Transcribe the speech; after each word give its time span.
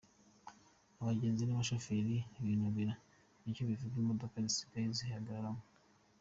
Abagenzi 1.01 1.43
n’abashoferi 1.45 2.15
binubira 2.45 2.93
icyo 3.49 3.63
kibuga 3.77 3.95
imodoka 4.03 4.35
zisigaye 4.45 4.87
zihagararamo. 4.97 5.63